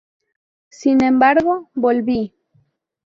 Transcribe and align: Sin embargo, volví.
Sin 0.71 1.03
embargo, 1.03 1.69
volví. 1.75 2.33